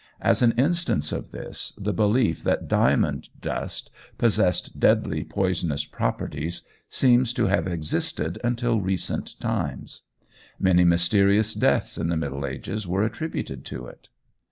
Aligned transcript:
As 0.19 0.41
an 0.41 0.53
instance 0.53 1.11
of 1.11 1.29
this, 1.29 1.73
the 1.77 1.93
belief 1.93 2.41
that 2.41 2.67
diamond 2.67 3.29
dust 3.39 3.91
possessed 4.17 4.79
deadly 4.79 5.23
poisonous 5.23 5.85
properties 5.85 6.63
seems 6.89 7.31
to 7.33 7.45
have 7.45 7.67
existed 7.67 8.41
until 8.43 8.81
recent 8.81 9.39
times. 9.39 10.01
Many 10.59 10.83
mysterious 10.85 11.53
deaths 11.53 11.99
in 11.99 12.07
the 12.09 12.17
Middle 12.17 12.47
Ages 12.47 12.87
were 12.87 13.03
attributed 13.03 13.63
to 13.65 13.85
it. 13.85 14.09